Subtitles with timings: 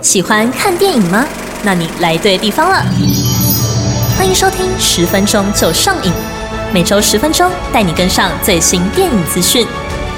[0.00, 1.26] 喜欢看电影吗？
[1.64, 2.84] 那你来对地方了。
[4.16, 6.12] 欢迎收听十分钟就上瘾，
[6.72, 9.66] 每周十分钟带你跟上最新电影资讯，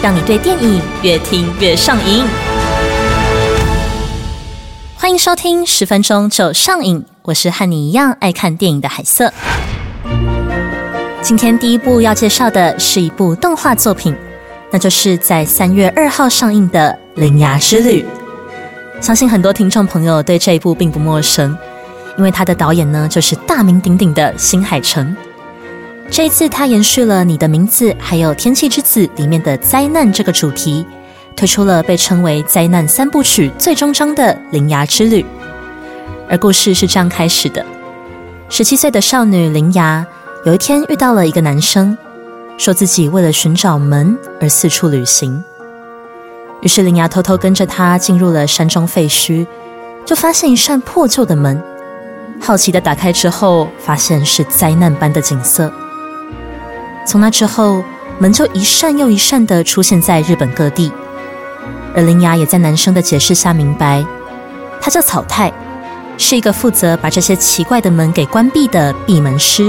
[0.00, 2.24] 让你对电影越听越上瘾。
[4.96, 9.32] 欢迎收听十分钟就上瘾，我是和你一样爱看电影的海瑟。
[11.20, 14.14] 今天第一部要介绍的是一部动画作品，
[14.70, 18.02] 那就是在三月二号上映的《铃芽之旅》。
[19.04, 21.54] 相信很多听众朋友对这一部并不陌生，
[22.16, 25.14] 因为他的导演呢就是大名鼎鼎的新海诚。
[26.10, 30.86] 这一次他延续了《你的名字》还有《天气之子》里面的灾难这个主题，
[31.36, 35.22] 推出了被称为灾难三部曲最终章的《铃芽之旅》。
[36.26, 37.62] 而故事是这样开始的：
[38.48, 40.06] 十七岁的少女铃芽
[40.46, 41.94] 有一天遇到了一个男生，
[42.56, 45.44] 说自己为了寻找门而四处旅行。
[46.60, 49.46] 于是铃芽偷偷跟着他进入了山中废墟，
[50.06, 51.62] 就发现一扇破旧的门。
[52.40, 55.72] 好奇的打开之后，发现是灾难般的景色。
[57.06, 57.82] 从那之后，
[58.18, 60.90] 门就一扇又一扇的出现在日本各地。
[61.94, 64.04] 而铃芽也在男生的解释下明白，
[64.80, 65.52] 他叫草太，
[66.18, 69.64] 是一个负责把这些奇怪的门给关闭的闭门师。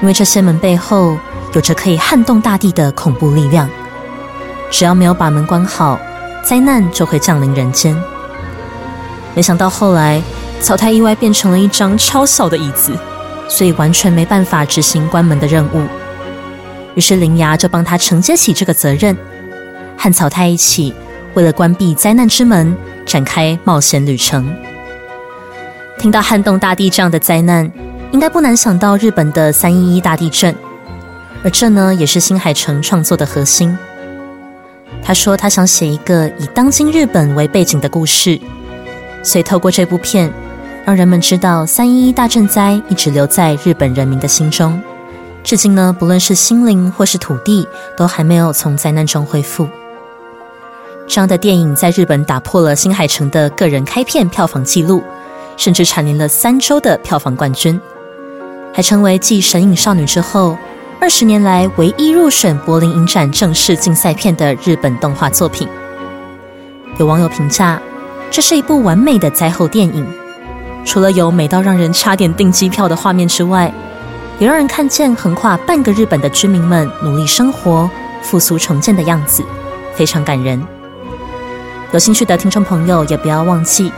[0.00, 1.16] 因为这些门背后
[1.54, 3.68] 有着可以撼动大地的恐怖力量。
[4.70, 5.98] 只要没有把门关好，
[6.42, 7.96] 灾难就会降临人间。
[9.34, 10.22] 没想到后来，
[10.60, 12.96] 草太意外变成了一张超小的椅子，
[13.48, 15.86] 所以完全没办法执行关门的任务。
[16.94, 19.16] 于是铃芽就帮他承接起这个责任，
[19.96, 20.94] 和草太一起
[21.34, 24.52] 为了关闭灾难之门展开冒险旅程。
[25.98, 27.70] 听到撼动大地这样的灾难，
[28.10, 30.54] 应该不难想到日本的三一一大地震，
[31.44, 33.76] 而这呢也是新海诚创作的核心。
[35.02, 38.40] 他说：“他想写一个以当今日本为背景的故事，
[39.24, 40.32] 所以透过这部片，
[40.84, 44.80] 让人们知道三一一大震灾一直留在日本人民的心中。
[45.42, 47.66] 至今呢，不论是心灵或是土地，
[47.96, 49.68] 都还没有从灾难中恢复。
[51.08, 55.02] 这样的电影在日本打破了新海诚的个人开片票房纪录，
[55.56, 57.80] 甚至蝉联了三周的票房冠军，
[58.72, 60.56] 还成为继《神隐少女》之后。”
[61.00, 65.66] 二十年来唯一入选柏林影展正式竞赛片的日本动画作品，
[66.98, 67.80] 有网友评价，
[68.30, 70.06] 这是一部完美的灾后电影。
[70.84, 73.72] 除了有美到让人差点订机票的画面之外，
[74.38, 77.88] 也让人看见横跨半个日本的居民们努力生活、
[78.20, 79.42] 复苏重建的样子，
[79.94, 80.62] 非常感人。
[81.92, 83.90] 有兴趣的听众朋友也不要忘记，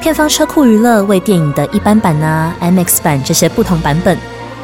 [0.00, 4.18] 片方车库娱乐为电影的一般版啊、IMAX 版这些不同版本。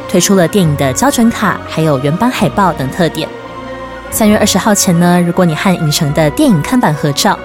[0.08, 3.28] 推出了电影的胶卷卡，还有原版海报等特点。
[4.10, 7.38] 三月二十号前呢，如果你和影城的电影看板合照，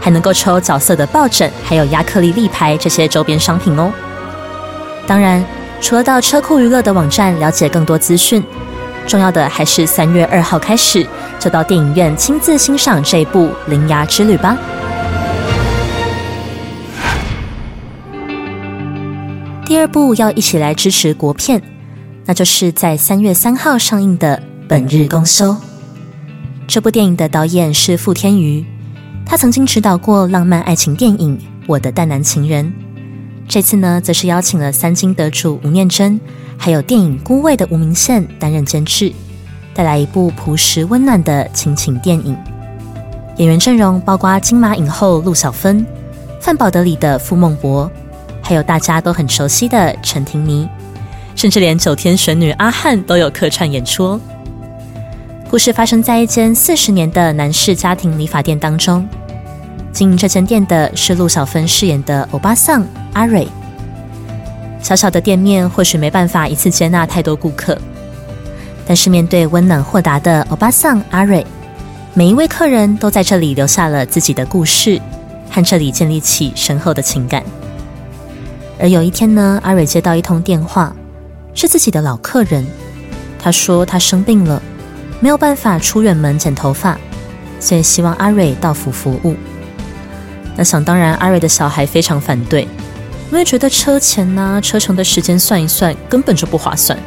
[0.00, 3.92] 还能够抽角色的抱枕，还有亚克力立牌这些周边商品哦。
[5.04, 5.44] 当然，
[5.80, 8.40] 除了到车库娱乐的网站了解更多资讯，
[9.04, 11.04] 重要的还是三月二号开始
[11.40, 14.56] 就到电影院亲自欣赏这一部《铃芽之旅》吧。
[19.64, 21.60] 第二部要一起来支持国片。
[22.26, 24.36] 那就是在三月三号上映的
[24.68, 25.52] 《本日公休》
[26.66, 28.66] 这部电影的导演是傅天瑜，
[29.24, 31.38] 他曾经执导过浪漫爱情电影
[31.68, 32.66] 《我的淡男情人》，
[33.48, 36.20] 这次呢，则是邀请了三金得主吴念真，
[36.58, 39.12] 还有电影《孤味》的吴明宪担任监制，
[39.72, 42.36] 带来一部朴实温暖的亲情电影。
[43.36, 45.86] 演员阵容包括金马影后陆小芬、
[46.40, 47.88] 范宝德里的傅孟博，
[48.42, 50.68] 还有大家都很熟悉的陈婷妮。
[51.36, 54.18] 甚至连九天玄女阿汉都有客串演出。
[55.48, 59.06] 故事发生在一间四十年的男士家庭理发店当中，
[59.92, 63.46] 经营这间店的是陆小芬饰演的欧巴桑阿蕊。
[64.82, 67.78] 小小的店面或许没办法一次接纳太多顾客，
[68.86, 71.46] 但是面对温暖豁达的欧巴桑阿蕊，
[72.14, 75.00] 每一位客人都在这里留下了自己的故事，
[75.50, 77.42] 和这里建立起深厚的情感。
[78.78, 80.94] 而有一天呢，阿蕊接到一通电话。
[81.56, 82.64] 是自己的老客人，
[83.42, 84.62] 他说他生病了，
[85.20, 86.98] 没有办法出远门剪头发，
[87.58, 89.34] 所以希望阿蕊到府服务。
[90.54, 92.68] 那想当然，阿蕊的小孩非常反对，
[93.30, 96.98] 因为觉得车钱呐、车程的时间算一算，根本就不划算。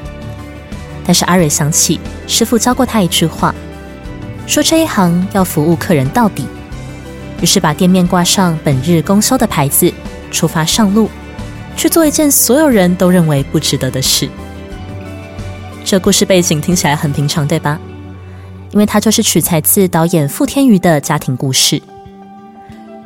[1.05, 3.53] 但是阿蕊想起师傅教过他一句话，
[4.47, 6.45] 说这一行要服务客人到底，
[7.39, 9.93] 于是把店面挂上本日公休的牌子，
[10.31, 11.07] 出发上路。
[11.75, 14.29] 去做一件所有人都认为不值得的事。
[15.85, 17.79] 这故事背景听起来很平常，对吧？
[18.71, 21.81] 因为它就是取材自导演傅天瑜的家庭故事。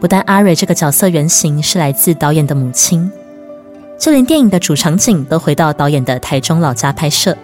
[0.01, 3.09] 不但阿蕊这个角色原型是来自导演的母亲，
[3.97, 7.37] 就连电影的主场景都回到导演的台中老家拍摄，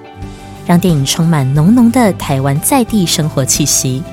[0.68, 4.04] 让电影充满浓浓的台湾在地生活气息。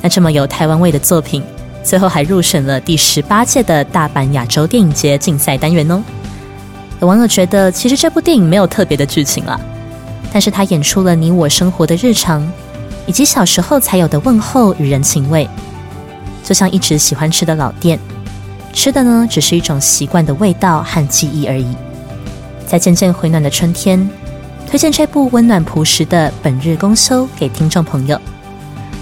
[0.00, 1.42] 那这么有台湾味的作品，
[1.88, 6.02] 最后还入选了第十八届的大阪亚洲电影节竞赛单元哦。
[7.00, 9.58] 有网友觉得，其实这部电影没有特别的剧情了，
[10.30, 12.46] 但是它演出了你我生活的日常，
[13.06, 15.48] 以及小时候才有的问候与人情味。
[16.44, 17.98] 就像一直喜欢吃的老店，
[18.74, 21.74] 吃的呢只是一种习惯的味道和记忆而已。
[22.66, 24.06] 在渐渐回暖的春天，
[24.68, 28.20] 推荐这部温暖朴实的《本日公休》给听众朋友。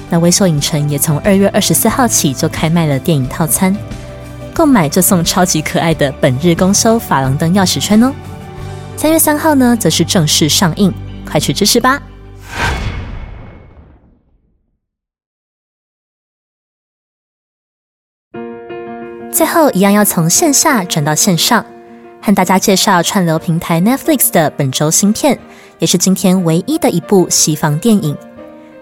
[0.08, 3.76] 那微秀影城也从二月二十四号起就开卖了电影套餐，
[4.54, 8.12] 购买就送超级可爱的本日公休珐琅灯钥匙圈哦。
[8.96, 10.92] 三月三号呢，则是正式上映，
[11.28, 12.00] 快去支持吧！
[19.32, 21.66] 最后一样要从线下转到线上，
[22.22, 25.38] 和大家介绍串流平台 Netflix 的本周新片，
[25.78, 28.16] 也是今天唯一的一部西方电影。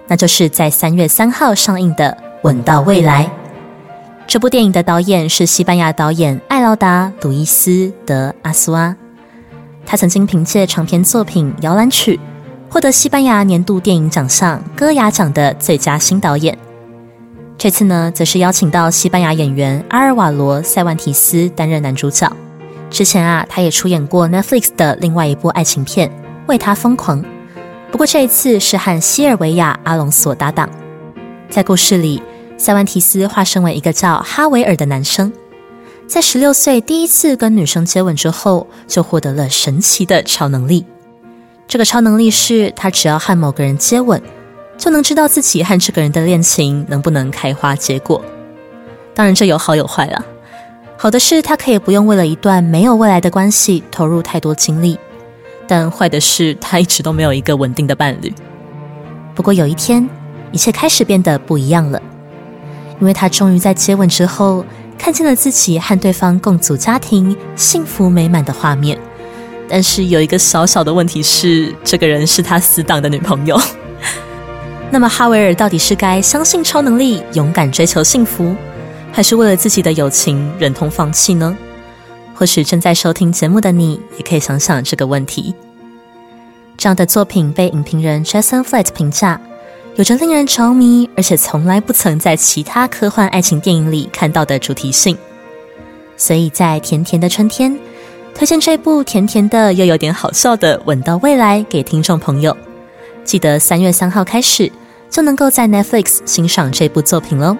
[0.06, 3.24] 那就是在三月三号上映的《吻到未来》。
[4.26, 7.70] 这部电影的导演是西班牙导演艾劳达·鲁伊斯·
[8.06, 8.96] 德阿苏阿，
[9.84, 12.16] 他曾经凭借长篇作品《摇篮曲》
[12.72, 16.56] 获得西班牙年度电影奖项戈雅奖的最佳新导演。
[17.56, 22.30] 这次呢，则是邀请到西班牙演员阿尔瓦罗·塞万提斯担任男主角。
[22.90, 26.08] 之前啊，他也出演过 Netflix 的另外一部爱情片
[26.46, 27.22] 《为他疯狂》。
[27.94, 30.68] 不过这一次是和西尔维亚·阿隆索搭档，
[31.48, 32.20] 在故事里，
[32.58, 35.32] 塞万提斯化身为一个叫哈维尔的男生，
[36.08, 40.84] 在十六岁第一次跟女生接吻之后，就获得了神奇的超能力。
[41.68, 44.20] 这个超能力是他只要和某个人接吻，
[44.76, 48.20] 就能知道自己和这个人的恋情能不能开花结果。
[49.14, 50.20] 当然，这有好有坏了。
[50.96, 54.98] 好的是，他可以不用为了一段没有未来的关系投入太多精力。
[55.66, 58.32] 但坏的是，他一直都没有一个稳定的伴侣。
[59.34, 60.08] 不过有一天，
[60.52, 62.00] 一切开始变得不一样了，
[63.00, 64.64] 因为他终于在接吻之后，
[64.98, 68.98] 看见了自己和对方共组家庭、幸福美满的画面。
[69.68, 73.58] 但是有一个小小的问题是，这个人是他死党的女朋友。
[74.92, 78.54] 那么哈维尔到底是该相信超能力，勇敢追求幸福，
[79.10, 81.56] 还是为了自己的友情忍痛放弃呢？
[82.34, 85.54] 或许正在收听节目的你，也可以想想这个问题。
[86.76, 89.40] 这样的作品被影评人 Jason Flight 评价，
[89.94, 95.16] 有着令人着迷，而且从来不曾在其他科幻爱情电影里看到的主题性。
[96.16, 97.78] 所以在甜甜的春天，
[98.34, 102.56] 推荐这部甜甜的又有点好笑的《吻到未来》给听众朋友。
[103.24, 104.70] 记得三月三号开始
[105.08, 107.56] 就能够在 Netflix 欣赏这部作品喽。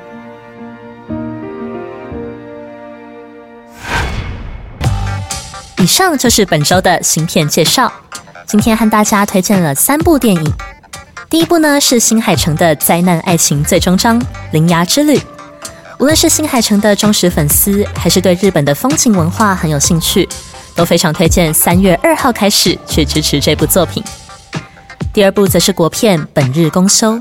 [5.85, 7.93] 以上就是本周的新片介绍。
[8.47, 10.53] 今天和大家推荐了三部电影。
[11.29, 14.19] 第一部呢是新海诚的灾难爱情最终章
[14.53, 15.19] 《铃芽之旅》。
[15.99, 20.27] 无论是新海诚的忠实粉丝，还是对日本的风情文化很有兴趣，
[20.75, 24.03] 都非常推荐三月二号开始去支持这部作品。
[25.13, 27.13] 第二部则是国片《本日公休》，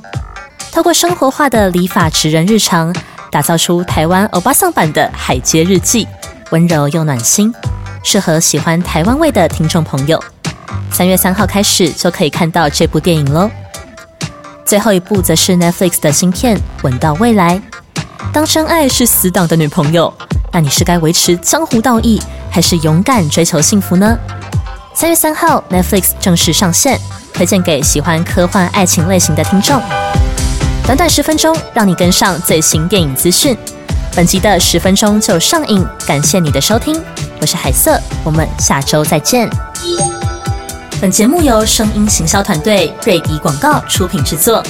[0.71, 2.95] 透过生活化的理法职人日常，
[3.29, 6.07] 打造出台湾欧巴桑版的海街日记，
[6.51, 7.53] 温柔又暖心。
[8.03, 10.21] 适合喜欢台湾味的听众朋友，
[10.91, 13.49] 三月三号开始就可以看到这部电影喽。
[14.65, 17.55] 最后一部则是 Netflix 的新片《吻到未来》。
[18.31, 20.13] 当真爱是死党的女朋友，
[20.51, 24.17] 那你是该维持江湖道义，还是勇敢追求幸福呢？
[24.93, 26.99] 三月三号 Netflix 正式上线，
[27.33, 29.81] 推荐给喜欢科幻爱情类型的听众。
[30.85, 33.57] 短短十分钟，让你跟上最新电影资讯。
[34.15, 37.01] 本集的十分钟就上映，感谢你的收听，
[37.41, 39.49] 我是海瑟，我们下周再见。
[41.01, 44.63] 本节目由声音行销团队瑞迪广告出品制作，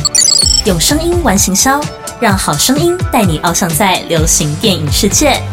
[0.65, 1.81] 用声音玩行销，
[2.21, 5.43] 让好声音带你翱翔在流行电影世界。